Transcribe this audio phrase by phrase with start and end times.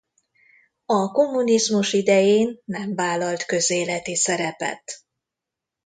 [0.85, 5.01] A kommunizmus idején nem vállalt közéleti szerepet.